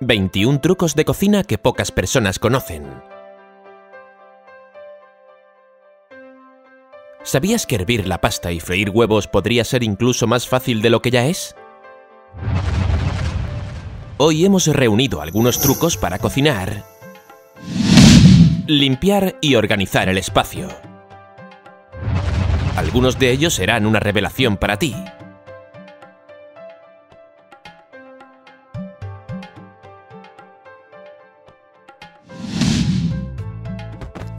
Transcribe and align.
21 0.00 0.60
trucos 0.60 0.96
de 0.96 1.04
cocina 1.04 1.44
que 1.44 1.56
pocas 1.56 1.92
personas 1.92 2.40
conocen. 2.40 2.84
¿Sabías 7.22 7.64
que 7.64 7.76
hervir 7.76 8.06
la 8.06 8.20
pasta 8.20 8.50
y 8.52 8.60
freír 8.60 8.90
huevos 8.90 9.28
podría 9.28 9.64
ser 9.64 9.82
incluso 9.84 10.26
más 10.26 10.48
fácil 10.48 10.82
de 10.82 10.90
lo 10.90 11.00
que 11.00 11.10
ya 11.10 11.26
es? 11.26 11.54
Hoy 14.18 14.44
hemos 14.44 14.66
reunido 14.66 15.22
algunos 15.22 15.60
trucos 15.60 15.96
para 15.96 16.18
cocinar, 16.18 16.84
limpiar 18.66 19.36
y 19.40 19.54
organizar 19.54 20.08
el 20.08 20.18
espacio. 20.18 20.68
Algunos 22.76 23.18
de 23.18 23.30
ellos 23.30 23.54
serán 23.54 23.86
una 23.86 24.00
revelación 24.00 24.56
para 24.56 24.76
ti. 24.76 24.94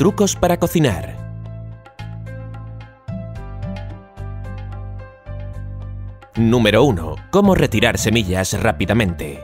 Trucos 0.05 0.35
para 0.35 0.57
cocinar. 0.57 1.17
Número 6.35 6.83
1. 6.83 7.15
Cómo 7.31 7.55
retirar 7.55 7.97
semillas 7.97 8.53
rápidamente. 8.61 9.43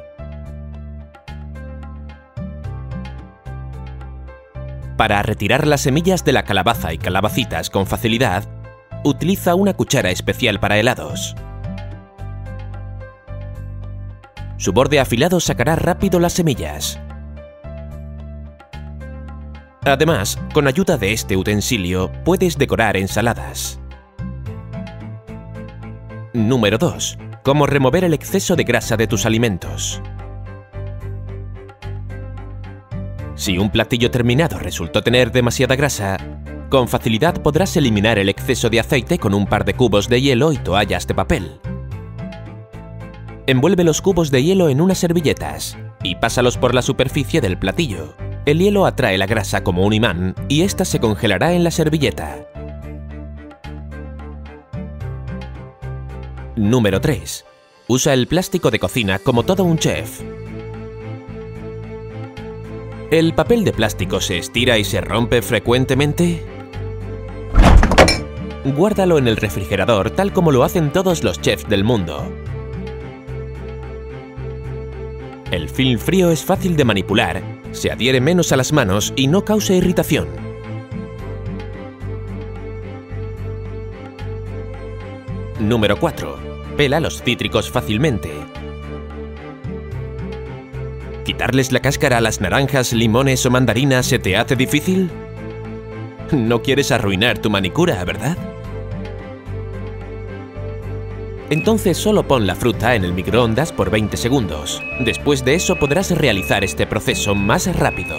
Para 4.98 5.24
retirar 5.24 5.66
las 5.66 5.82
semillas 5.82 6.24
de 6.24 6.34
la 6.34 6.44
calabaza 6.44 6.94
y 6.94 7.00
calabacitas 7.00 7.72
con 7.72 7.88
facilidad, 7.88 8.44
utiliza 9.04 9.56
una 9.56 9.74
cuchara 9.74 10.12
especial 10.12 10.60
para 10.60 10.78
helados. 10.78 11.36
Su 14.58 14.74
borde 14.74 15.00
afilado 15.00 15.40
sacará 15.40 15.76
rápido 15.76 16.20
las 16.20 16.34
semillas. 16.34 17.00
Además, 19.84 20.38
con 20.54 20.68
ayuda 20.68 20.98
de 20.98 21.12
este 21.12 21.36
utensilio 21.36 22.12
puedes 22.24 22.58
decorar 22.58 22.98
ensaladas. 22.98 23.80
Número 26.34 26.78
2. 26.78 27.18
Cómo 27.44 27.66
remover 27.66 28.04
el 28.04 28.14
exceso 28.14 28.56
de 28.56 28.64
grasa 28.64 28.96
de 28.96 29.08
tus 29.08 29.26
alimentos. 29.26 30.02
Si 33.36 33.58
un 33.58 33.72
platillo 33.72 34.12
terminado 34.12 34.60
resultó 34.60 35.02
tener 35.02 35.32
demasiada 35.32 35.76
grasa, 35.76 36.18
con 36.70 36.88
facilidad 36.88 37.42
podrás 37.42 37.76
eliminar 37.76 38.20
el 38.20 38.30
exceso 38.30 38.70
de 38.70 38.80
aceite 38.80 39.18
con 39.18 39.34
un 39.34 39.48
par 39.48 39.66
de 39.66 39.74
cubos 39.74 40.08
de 40.08 40.22
hielo 40.22 40.54
y 40.54 40.58
toallas 40.58 41.08
de 41.08 41.16
papel. 41.16 41.60
Envuelve 43.48 43.84
los 43.84 44.00
cubos 44.02 44.30
de 44.30 44.44
hielo 44.44 44.70
en 44.70 44.80
unas 44.80 45.00
servilletas 45.00 45.76
y 46.04 46.16
pásalos 46.16 46.58
por 46.58 46.76
la 46.76 46.84
superficie 46.84 47.42
del 47.42 47.58
platillo. 47.58 48.16
El 48.44 48.58
hielo 48.58 48.88
atrae 48.88 49.20
la 49.20 49.28
grasa 49.28 49.64
como 49.64 49.86
un 49.86 49.94
imán 49.94 50.34
y 50.50 50.64
ésta 50.64 50.84
se 50.84 51.00
congelará 51.00 51.54
en 51.54 51.64
la 51.64 51.70
servilleta. 51.70 52.48
Número 56.56 57.00
3. 57.00 57.46
Usa 57.88 58.14
el 58.14 58.26
plástico 58.28 58.72
de 58.72 58.80
cocina 58.80 59.20
como 59.20 59.44
todo 59.44 59.64
un 59.64 59.78
chef. 59.78 60.22
¿El 63.12 63.34
papel 63.36 63.64
de 63.64 63.74
plástico 63.74 64.20
se 64.20 64.40
estira 64.40 64.80
y 64.80 64.86
se 64.86 65.02
rompe 65.02 65.44
frecuentemente? 65.44 66.44
Guárdalo 68.76 69.20
en 69.20 69.28
el 69.28 69.38
refrigerador 69.38 70.10
tal 70.10 70.34
como 70.34 70.52
lo 70.52 70.64
hacen 70.64 70.92
todos 70.92 71.24
los 71.24 71.40
chefs 71.42 71.70
del 71.70 71.84
mundo. 71.84 72.24
El 75.52 75.70
film 75.70 76.00
frío 76.00 76.32
es 76.32 76.44
fácil 76.44 76.76
de 76.78 76.86
manipular, 76.86 77.61
se 77.72 77.92
adhiere 77.92 78.22
menos 78.22 78.52
a 78.52 78.58
las 78.58 78.74
manos 78.74 79.14
y 79.16 79.28
no 79.28 79.46
causa 79.46 79.74
irritación. 79.74 80.28
Número 85.60 86.00
4. 86.00 86.40
Pela 86.76 87.00
los 87.00 87.22
cítricos 87.22 87.70
fácilmente. 87.70 88.32
¿Quitarles 91.24 91.72
la 91.72 91.82
cáscara 91.82 92.18
a 92.18 92.22
las 92.22 92.42
naranjas, 92.42 92.94
limones 92.94 93.46
o 93.46 93.52
mandarinas 93.52 94.08
se 94.08 94.18
te 94.18 94.36
hace 94.36 94.56
difícil? 94.56 95.12
No 96.32 96.64
quieres 96.64 96.92
arruinar 96.92 97.38
tu 97.38 97.50
manicura, 97.50 98.04
¿verdad? 98.04 98.38
Entonces 101.52 101.98
solo 101.98 102.26
pon 102.26 102.48
la 102.48 102.56
fruta 102.56 102.96
en 102.96 103.04
el 103.04 103.12
microondas 103.12 103.74
por 103.74 103.92
20 103.92 104.16
segundos. 104.16 104.82
Después 105.02 105.44
de 105.44 105.56
eso 105.56 105.78
podrás 105.78 106.18
realizar 106.18 106.64
este 106.64 106.88
proceso 106.88 107.36
más 107.36 107.68
rápido. 107.76 108.16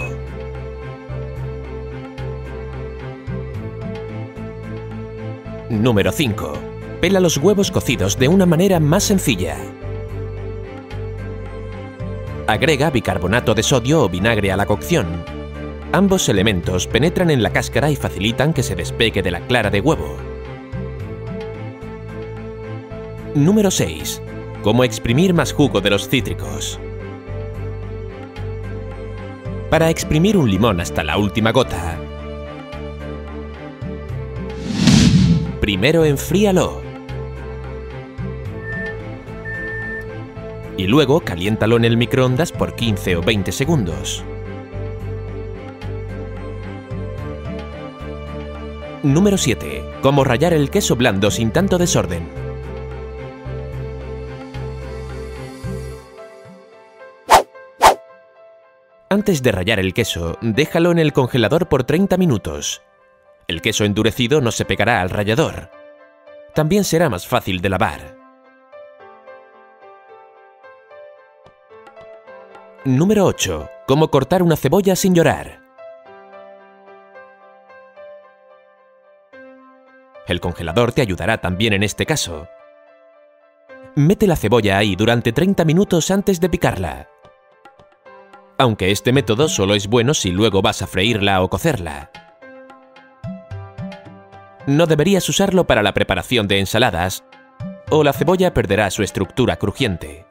Número 5.71 6.13
5. 6.13 6.53
Pela 7.01 7.21
los 7.21 7.39
huevos 7.39 7.71
cocidos 7.71 8.19
de 8.19 8.29
una 8.29 8.45
manera 8.45 8.79
más 8.81 9.05
sencilla. 9.05 9.57
Agrega 12.47 12.91
bicarbonato 12.91 13.55
de 13.55 13.63
sodio 13.63 14.03
o 14.03 14.11
vinagre 14.11 14.53
a 14.53 14.59
la 14.59 14.67
cocción. 14.67 15.07
Ambos 15.93 16.29
elementos 16.29 16.87
penetran 16.87 17.31
en 17.31 17.43
la 17.43 17.51
cáscara 17.51 17.91
y 17.91 17.97
facilitan 17.97 18.53
que 18.53 18.63
se 18.63 18.77
despegue 18.77 19.23
de 19.23 19.31
la 19.31 19.41
clara 19.47 19.71
de 19.71 19.81
huevo. 19.81 20.32
Número 23.35 23.71
6. 23.71 24.21
Cómo 24.63 24.85
exprimir 24.85 25.33
más 25.33 25.55
jugo 25.55 25.81
de 25.81 25.89
los 25.89 26.07
cítricos. 26.07 26.79
Para 29.71 29.89
exprimir 29.89 30.37
un 30.37 30.51
limón 30.51 30.83
hasta 30.83 31.03
la 31.03 31.17
última 31.17 31.51
gota, 31.51 31.99
primero 35.63 36.05
enfríalo. 36.05 36.83
Y 40.77 40.87
luego 40.87 41.21
caliéntalo 41.21 41.79
en 41.79 41.87
el 41.87 41.97
microondas 41.97 42.53
por 42.53 42.75
15 42.75 43.17
o 43.17 43.23
20 43.23 43.51
segundos. 43.51 44.23
Número 49.03 49.39
7. 49.39 49.83
Cómo 50.03 50.23
rallar 50.23 50.53
el 50.53 50.69
queso 50.69 50.97
blando 50.97 51.31
sin 51.31 51.51
tanto 51.51 51.79
desorden. 51.79 52.52
Antes 59.13 59.43
de 59.43 59.53
rallar 59.53 59.79
el 59.79 59.93
queso, 59.93 60.39
déjalo 60.41 60.91
en 60.91 60.99
el 60.99 61.13
congelador 61.13 61.69
por 61.69 61.85
30 61.85 62.17
minutos. 62.17 62.81
El 63.47 63.61
queso 63.61 63.85
endurecido 63.85 64.41
no 64.41 64.51
se 64.53 64.65
pegará 64.65 65.03
al 65.03 65.11
rallador. 65.11 65.69
También 66.55 66.83
será 66.83 67.11
más 67.11 67.27
fácil 67.27 67.61
de 67.61 67.69
lavar. 67.69 68.17
Número 72.87 73.27
8. 73.27 73.69
Cómo 73.87 74.09
cortar 74.09 74.43
una 74.43 74.57
cebolla 74.57 74.97
sin 74.97 75.15
llorar. 75.15 75.61
El 80.27 80.41
congelador 80.41 80.93
te 80.93 81.03
ayudará 81.03 81.39
también 81.39 81.75
en 81.75 81.83
este 81.83 82.07
caso. 82.07 82.49
Mete 83.95 84.27
la 84.27 84.37
cebolla 84.37 84.79
ahí 84.79 84.97
durante 84.97 85.33
30 85.33 85.67
minutos 85.67 86.11
antes 86.11 86.41
de 86.41 86.49
picarla 86.49 87.12
aunque 88.63 88.93
este 88.93 89.13
método 89.13 89.49
solo 89.49 89.75
es 89.75 89.89
bueno 89.89 90.15
si 90.15 90.31
luego 90.31 90.63
vas 90.63 90.83
a 90.83 90.87
freírla 90.87 91.43
o 91.43 91.51
cocerla. 91.51 92.11
No 94.67 94.87
deberías 94.87 95.29
usarlo 95.29 95.67
para 95.67 95.83
la 95.83 95.93
preparación 95.93 96.47
de 96.47 96.61
ensaladas, 96.61 97.25
o 97.91 98.05
la 98.05 98.13
cebolla 98.13 98.55
perderá 98.55 98.89
su 98.93 99.03
estructura 99.03 99.57
crujiente. 99.57 100.27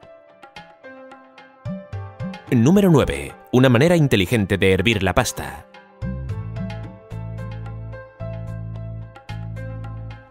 Número 2.52 2.90
9. 2.90 3.36
Una 3.52 3.68
manera 3.68 3.98
inteligente 3.98 4.58
de 4.58 4.72
hervir 4.72 5.04
la 5.04 5.14
pasta. 5.14 5.66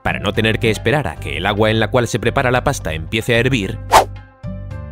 Para 0.02 0.20
no 0.20 0.32
tener 0.32 0.58
que 0.58 0.70
esperar 0.70 1.06
a 1.06 1.16
que 1.16 1.36
el 1.36 1.44
agua 1.44 1.70
en 1.70 1.78
la 1.78 1.90
cual 1.90 2.08
se 2.08 2.18
prepara 2.18 2.50
la 2.50 2.64
pasta 2.64 2.94
empiece 2.94 3.34
a 3.34 3.38
hervir, 3.38 3.78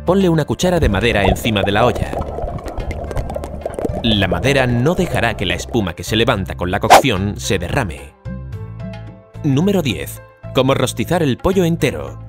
ponle 0.05 0.29
una 0.29 0.45
cuchara 0.45 0.79
de 0.79 0.89
madera 0.89 1.23
encima 1.23 1.63
de 1.63 1.71
la 1.71 1.85
olla 1.87 2.28
la 4.03 4.27
madera 4.27 4.67
no 4.67 4.95
dejará 4.95 5.35
que 5.35 5.45
la 5.45 5.55
espuma 5.55 5.93
que 5.93 6.03
se 6.03 6.15
levanta 6.15 6.55
con 6.55 6.71
la 6.71 6.79
cocción 6.79 7.39
se 7.39 7.59
derrame. 7.59 8.13
Número 9.43 9.81
10. 9.81 10.21
Cómo 10.53 10.73
rostizar 10.73 11.21
el 11.23 11.37
pollo 11.37 11.65
entero. 11.65 12.19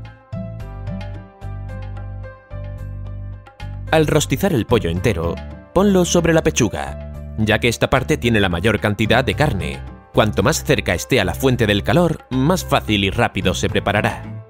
Al 3.90 4.06
rostizar 4.06 4.52
el 4.52 4.66
pollo 4.66 4.90
entero, 4.90 5.34
ponlo 5.74 6.04
sobre 6.04 6.32
la 6.32 6.42
pechuga, 6.42 7.34
ya 7.38 7.58
que 7.58 7.68
esta 7.68 7.90
parte 7.90 8.16
tiene 8.16 8.40
la 8.40 8.48
mayor 8.48 8.80
cantidad 8.80 9.24
de 9.24 9.34
carne. 9.34 9.80
Cuanto 10.12 10.42
más 10.42 10.64
cerca 10.64 10.94
esté 10.94 11.20
a 11.20 11.24
la 11.24 11.34
fuente 11.34 11.66
del 11.66 11.82
calor, 11.82 12.24
más 12.30 12.64
fácil 12.64 13.04
y 13.04 13.10
rápido 13.10 13.54
se 13.54 13.68
preparará. 13.68 14.44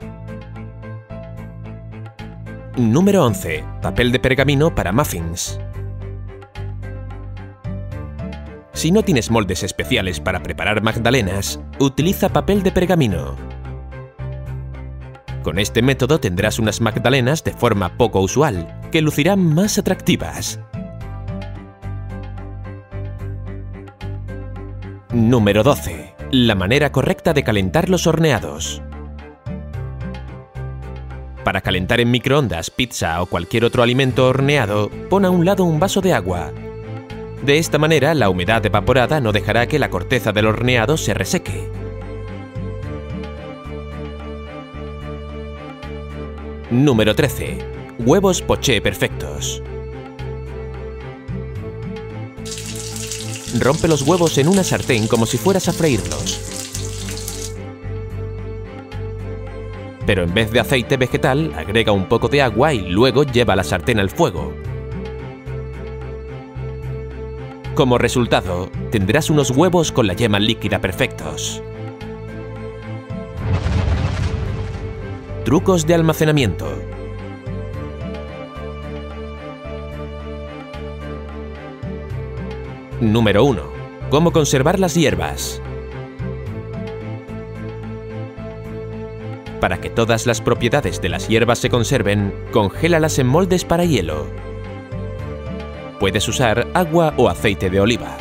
Número 2.76 3.24
11. 3.24 3.64
Papel 3.82 4.12
de 4.12 4.20
pergamino 4.20 4.74
para 4.74 4.92
muffins. 4.92 5.58
Si 8.72 8.92
no 8.92 9.02
tienes 9.02 9.30
moldes 9.30 9.62
especiales 9.62 10.20
para 10.20 10.42
preparar 10.42 10.82
magdalenas, 10.82 11.60
utiliza 11.78 12.28
papel 12.28 12.62
de 12.62 12.72
pergamino. 12.72 13.36
Con 15.42 15.58
este 15.58 15.82
método 15.82 16.20
tendrás 16.20 16.58
unas 16.58 16.80
magdalenas 16.80 17.42
de 17.42 17.52
forma 17.52 17.96
poco 17.96 18.20
usual, 18.20 18.80
que 18.92 19.00
lucirán 19.00 19.54
más 19.54 19.78
atractivas. 19.78 20.60
Número 25.12 25.62
12. 25.62 26.14
La 26.30 26.54
manera 26.54 26.92
correcta 26.92 27.32
de 27.32 27.42
calentar 27.42 27.88
los 27.88 28.06
horneados. 28.06 28.82
Para 31.42 31.62
calentar 31.62 32.00
en 32.00 32.10
microondas 32.10 32.70
pizza 32.70 33.20
o 33.22 33.26
cualquier 33.26 33.64
otro 33.64 33.82
alimento 33.82 34.28
horneado, 34.28 34.90
pon 35.08 35.24
a 35.24 35.30
un 35.30 35.44
lado 35.44 35.64
un 35.64 35.80
vaso 35.80 36.00
de 36.02 36.12
agua, 36.12 36.52
de 37.42 37.58
esta 37.58 37.78
manera, 37.78 38.14
la 38.14 38.28
humedad 38.28 38.64
evaporada 38.66 39.20
no 39.20 39.32
dejará 39.32 39.66
que 39.66 39.78
la 39.78 39.88
corteza 39.88 40.32
del 40.32 40.46
horneado 40.46 40.96
se 40.96 41.14
reseque. 41.14 41.70
Número 46.70 47.14
13. 47.14 47.58
Huevos 48.00 48.42
poché 48.42 48.80
perfectos. 48.82 49.62
Rompe 53.58 53.88
los 53.88 54.02
huevos 54.02 54.38
en 54.38 54.46
una 54.46 54.62
sartén 54.62 55.08
como 55.08 55.24
si 55.26 55.38
fueras 55.38 55.68
a 55.68 55.72
freírlos. 55.72 56.40
Pero 60.06 60.24
en 60.24 60.34
vez 60.34 60.50
de 60.50 60.60
aceite 60.60 60.96
vegetal, 60.96 61.52
agrega 61.56 61.92
un 61.92 62.06
poco 62.06 62.28
de 62.28 62.42
agua 62.42 62.74
y 62.74 62.80
luego 62.80 63.24
lleva 63.24 63.56
la 63.56 63.64
sartén 63.64 63.98
al 63.98 64.10
fuego. 64.10 64.59
Como 67.80 67.96
resultado, 67.96 68.68
tendrás 68.90 69.30
unos 69.30 69.50
huevos 69.52 69.90
con 69.90 70.06
la 70.06 70.12
yema 70.12 70.38
líquida 70.38 70.82
perfectos. 70.82 71.62
Trucos 75.46 75.86
de 75.86 75.94
almacenamiento. 75.94 76.70
Número 83.00 83.44
1. 83.46 83.62
Cómo 84.10 84.30
conservar 84.30 84.78
las 84.78 84.94
hierbas. 84.94 85.62
Para 89.58 89.80
que 89.80 89.88
todas 89.88 90.26
las 90.26 90.42
propiedades 90.42 91.00
de 91.00 91.08
las 91.08 91.28
hierbas 91.28 91.60
se 91.60 91.70
conserven, 91.70 92.34
congélalas 92.52 93.18
en 93.18 93.26
moldes 93.26 93.64
para 93.64 93.86
hielo. 93.86 94.49
Puedes 96.00 96.26
usar 96.28 96.66
agua 96.72 97.12
o 97.18 97.28
aceite 97.28 97.68
de 97.68 97.78
oliva. 97.78 98.16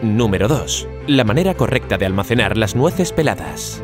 Número 0.00 0.48
2. 0.48 0.88
La 1.08 1.24
manera 1.24 1.52
correcta 1.52 1.98
de 1.98 2.06
almacenar 2.06 2.56
las 2.56 2.74
nueces 2.74 3.12
peladas. 3.12 3.82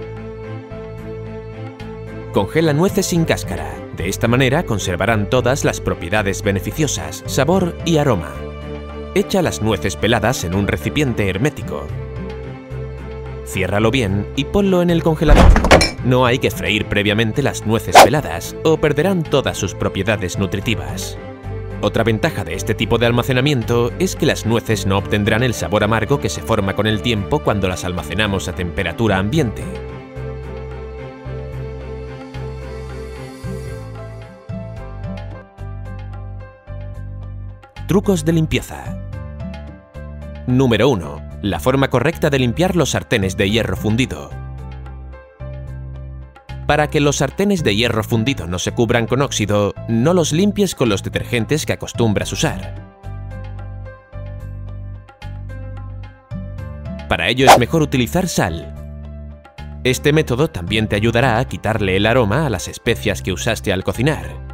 Congela 2.32 2.72
nueces 2.72 3.04
sin 3.04 3.26
cáscara. 3.26 3.70
De 3.98 4.08
esta 4.08 4.28
manera 4.28 4.62
conservarán 4.62 5.28
todas 5.28 5.62
las 5.62 5.82
propiedades 5.82 6.42
beneficiosas, 6.42 7.22
sabor 7.26 7.76
y 7.84 7.98
aroma. 7.98 8.32
Echa 9.14 9.42
las 9.42 9.60
nueces 9.60 9.94
peladas 9.94 10.44
en 10.44 10.54
un 10.54 10.66
recipiente 10.66 11.28
hermético. 11.28 11.86
Ciérralo 13.48 13.90
bien 13.90 14.26
y 14.36 14.44
ponlo 14.44 14.82
en 14.82 14.90
el 14.90 15.02
congelador. 15.02 15.50
No 16.04 16.26
hay 16.26 16.38
que 16.38 16.50
freír 16.50 16.86
previamente 16.86 17.42
las 17.42 17.66
nueces 17.66 17.96
peladas 18.04 18.54
o 18.62 18.76
perderán 18.76 19.22
todas 19.22 19.56
sus 19.56 19.74
propiedades 19.74 20.38
nutritivas. 20.38 21.16
Otra 21.80 22.04
ventaja 22.04 22.44
de 22.44 22.54
este 22.54 22.74
tipo 22.74 22.98
de 22.98 23.06
almacenamiento 23.06 23.90
es 23.98 24.16
que 24.16 24.26
las 24.26 24.44
nueces 24.44 24.84
no 24.84 24.98
obtendrán 24.98 25.42
el 25.42 25.54
sabor 25.54 25.82
amargo 25.82 26.20
que 26.20 26.28
se 26.28 26.42
forma 26.42 26.76
con 26.76 26.86
el 26.86 27.00
tiempo 27.00 27.38
cuando 27.38 27.68
las 27.68 27.84
almacenamos 27.84 28.48
a 28.48 28.54
temperatura 28.54 29.16
ambiente. 29.16 29.64
Trucos 37.86 38.26
de 38.26 38.32
limpieza. 38.34 38.98
Número 40.46 40.90
1 40.90 41.27
la 41.42 41.60
forma 41.60 41.88
correcta 41.88 42.30
de 42.30 42.38
limpiar 42.38 42.74
los 42.74 42.90
sartenes 42.90 43.36
de 43.36 43.50
hierro 43.50 43.76
fundido. 43.76 44.30
Para 46.66 46.88
que 46.88 47.00
los 47.00 47.16
sartenes 47.16 47.62
de 47.62 47.76
hierro 47.76 48.04
fundido 48.04 48.46
no 48.46 48.58
se 48.58 48.72
cubran 48.72 49.06
con 49.06 49.22
óxido, 49.22 49.74
no 49.88 50.14
los 50.14 50.32
limpies 50.32 50.74
con 50.74 50.88
los 50.88 51.02
detergentes 51.02 51.64
que 51.64 51.72
acostumbras 51.72 52.32
usar. 52.32 52.74
Para 57.08 57.28
ello 57.28 57.46
es 57.46 57.58
mejor 57.58 57.82
utilizar 57.82 58.28
sal. 58.28 58.74
Este 59.84 60.12
método 60.12 60.48
también 60.48 60.88
te 60.88 60.96
ayudará 60.96 61.38
a 61.38 61.44
quitarle 61.46 61.96
el 61.96 62.04
aroma 62.04 62.44
a 62.44 62.50
las 62.50 62.68
especias 62.68 63.22
que 63.22 63.32
usaste 63.32 63.72
al 63.72 63.84
cocinar. 63.84 64.47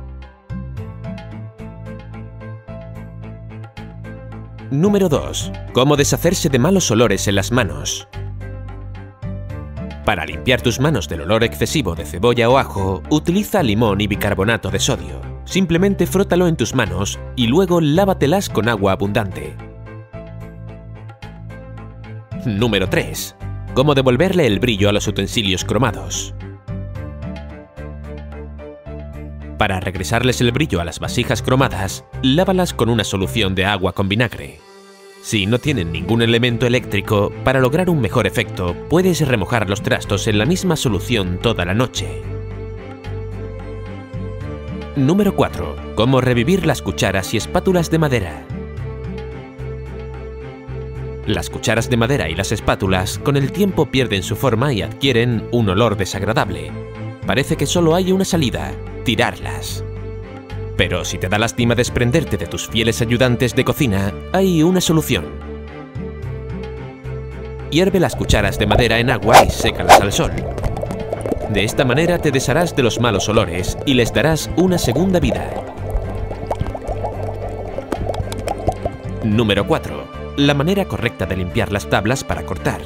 Número 4.71 5.09
2. 5.09 5.53
Cómo 5.73 5.97
deshacerse 5.97 6.49
de 6.49 6.59
malos 6.59 6.91
olores 6.91 7.29
en 7.29 7.35
las 7.35 7.53
manos. 7.53 8.09
Para 10.05 10.25
limpiar 10.25 10.61
tus 10.61 10.81
manos 10.81 11.09
del 11.09 11.23
olor 11.23 11.45
excesivo 11.45 11.95
de 11.95 12.05
cebolla 12.05 12.49
o 12.49 12.59
ajo, 12.59 13.03
utiliza 13.11 13.63
limón 13.63 14.01
y 14.01 14.07
bicarbonato 14.07 14.71
de 14.71 14.79
sodio. 14.79 15.21
Simplemente 15.45 16.07
frótalo 16.07 16.47
en 16.47 16.57
tus 16.57 16.75
manos 16.75 17.19
y 17.37 17.47
luego 17.47 17.81
lávatelas 17.81 18.49
con 18.49 18.69
agua 18.69 18.93
abundante. 18.93 19.57
Número 22.47 22.89
3. 22.89 23.37
Cómo 23.75 23.95
devolverle 23.95 24.47
el 24.47 24.61
brillo 24.61 24.89
a 24.89 24.93
los 24.93 25.07
utensilios 25.07 25.65
cromados. 25.65 26.35
Para 29.59 29.79
regresarles 29.79 30.41
el 30.41 30.51
brillo 30.51 30.81
a 30.81 30.85
las 30.85 30.99
vasijas 30.99 31.41
cromadas, 31.41 32.05
lávalas 32.23 32.75
con 32.75 32.89
una 32.89 33.05
solución 33.05 33.55
de 33.55 33.65
agua 33.65 33.93
con 33.93 34.09
vinagre. 34.09 34.59
Si 35.23 35.47
no 35.47 35.59
tienen 35.59 35.93
ningún 35.93 36.23
elemento 36.23 36.67
eléctrico, 36.67 37.33
para 37.45 37.61
lograr 37.61 37.89
un 37.89 38.01
mejor 38.01 38.27
efecto, 38.27 38.77
puedes 38.91 39.27
remojar 39.27 39.71
los 39.71 39.83
trastos 39.83 40.27
en 40.27 40.39
la 40.39 40.45
misma 40.45 40.77
solución 40.77 41.39
toda 41.41 41.65
la 41.65 41.73
noche. 41.73 42.23
Número 44.97 45.35
4. 45.35 45.95
Cómo 45.95 46.21
revivir 46.21 46.67
las 46.67 46.83
cucharas 46.83 47.33
y 47.33 47.37
espátulas 47.37 47.91
de 47.91 47.99
madera. 47.99 48.47
Las 51.27 51.49
cucharas 51.49 51.89
de 51.89 51.97
madera 51.97 52.29
y 52.29 52.35
las 52.35 52.53
espátulas 52.53 53.19
con 53.19 53.37
el 53.37 53.51
tiempo 53.51 53.87
pierden 53.87 54.23
su 54.23 54.37
forma 54.37 54.73
y 54.73 54.83
adquieren 54.83 55.49
un 55.53 55.71
olor 55.71 55.97
desagradable. 55.97 56.71
Parece 57.27 57.57
que 57.57 57.65
solo 57.65 57.95
hay 57.95 58.13
una 58.13 58.27
salida, 58.27 58.75
tirarlas. 59.05 59.85
Pero 60.77 61.05
si 61.05 61.19
te 61.19 61.29
da 61.29 61.39
lástima 61.39 61.75
desprenderte 61.75 62.37
de 62.37 62.47
tus 62.47 62.69
fieles 62.69 63.01
ayudantes 63.01 63.55
de 63.55 63.65
cocina, 63.65 64.13
hay 64.33 64.63
una 64.63 64.81
solución. 64.81 65.27
Hierve 67.71 68.01
las 68.01 68.17
cucharas 68.17 68.59
de 68.59 68.67
madera 68.67 68.99
en 68.99 69.11
agua 69.11 69.45
y 69.45 69.51
sécalas 69.51 70.01
al 70.01 70.13
sol. 70.13 70.33
De 71.51 71.65
esta 71.65 71.85
manera 71.85 72.19
te 72.19 72.31
desharás 72.31 72.75
de 72.75 72.83
los 72.83 72.99
malos 72.99 73.29
olores 73.29 73.79
y 73.87 73.95
les 73.95 74.13
darás 74.13 74.51
una 74.57 74.79
segunda 74.79 75.21
vida. 75.21 75.51
Número 79.23 79.67
4. 79.67 80.35
La 80.39 80.55
manera 80.55 80.85
correcta 80.85 81.27
de 81.27 81.37
limpiar 81.37 81.71
las 81.71 81.89
tablas 81.89 82.25
para 82.25 82.45
cortar. 82.45 82.81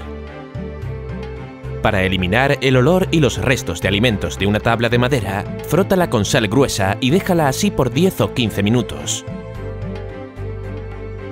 Para 1.83 2.03
eliminar 2.03 2.59
el 2.61 2.77
olor 2.77 3.07
y 3.13 3.21
los 3.21 3.39
restos 3.39 3.81
de 3.81 3.87
alimentos 3.87 4.37
de 4.37 4.47
una 4.47 4.59
tabla 4.59 4.89
de 4.89 4.99
madera, 4.99 5.45
frótala 5.69 6.11
con 6.11 6.25
sal 6.25 6.49
gruesa 6.49 6.99
y 7.01 7.11
déjala 7.11 7.47
así 7.47 7.71
por 7.71 7.93
10 7.93 8.21
o 8.23 8.35
15 8.35 8.63
minutos. 8.65 9.25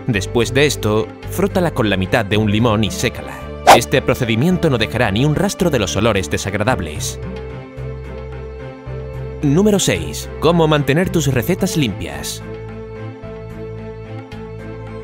Después 0.07 0.55
de 0.55 0.67
esto, 0.67 1.09
frótala 1.31 1.73
con 1.73 1.91
la 1.91 1.97
mitad 1.97 2.25
de 2.25 2.37
un 2.37 2.50
limón 2.50 2.85
y 2.85 2.93
sécala. 2.93 3.41
Este 3.76 4.00
procedimiento 4.00 4.71
no 4.71 4.79
dejará 4.79 5.11
ni 5.11 5.25
un 5.25 5.35
rastro 5.35 5.69
de 5.69 5.81
los 5.81 5.97
olores 5.97 6.31
desagradables. 6.31 7.19
Número 9.43 9.81
6. 9.81 10.31
Cómo 10.38 10.69
mantener 10.69 11.11
tus 11.11 11.26
recetas 11.26 11.76
limpias. 11.76 12.41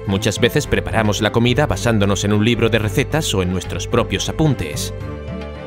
Muchas 0.07 0.39
veces 0.39 0.69
preparamos 0.69 1.21
la 1.21 1.33
comida 1.33 1.67
basándonos 1.67 2.25
en 2.25 2.33
un 2.33 2.45
libro 2.45 2.69
de 2.69 2.79
recetas 2.79 3.35
o 3.35 3.43
en 3.43 3.51
nuestros 3.51 3.89
propios 3.89 4.29
apuntes 4.29 4.95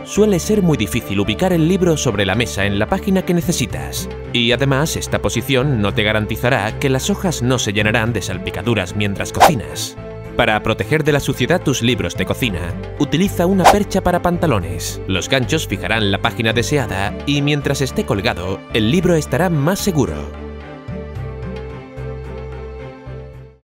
suele 0.06 0.40
ser 0.40 0.62
muy 0.62 0.78
difícil 0.78 1.20
ubicar 1.20 1.52
el 1.52 1.68
libro 1.68 1.98
sobre 1.98 2.26
la 2.26 2.36
mesa 2.36 2.66
en 2.66 2.80
la 2.80 2.88
página 2.88 3.24
que 3.24 3.34
necesitas. 3.34 4.08
Y 4.34 4.52
además, 4.52 4.96
esta 4.96 5.22
posición 5.22 5.82
no 5.82 5.94
te 5.94 6.04
garantizará 6.04 6.80
que 6.80 6.90
las 6.90 7.10
hojas 7.10 7.42
no 7.42 7.60
se 7.60 7.74
llenarán 7.74 8.14
de 8.14 8.22
salpicaduras 8.22 8.96
mientras 8.96 9.34
cocinas. 9.34 9.98
Para 10.38 10.62
proteger 10.64 11.04
de 11.04 11.14
la 11.14 11.22
suciedad 11.22 11.62
tus 11.62 11.82
libros 11.82 12.16
de 12.16 12.26
cocina, 12.26 12.74
utiliza 13.00 13.46
una 13.46 13.64
percha 13.64 14.02
para 14.02 14.22
pantalones. 14.22 15.02
Los 15.08 15.30
ganchos 15.30 15.68
fijarán 15.68 16.12
la 16.12 16.22
página 16.22 16.52
deseada 16.52 17.18
y 17.26 17.42
mientras 17.42 17.82
esté 17.82 18.06
colgado, 18.06 18.60
el 18.74 18.92
libro 18.92 19.16
estará 19.16 19.50
más 19.50 19.80
seguro. 19.80 20.45